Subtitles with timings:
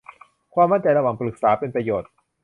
[0.53, 2.09] ความมั่นใจระหว่างปรึกษาเป็นประโยชน์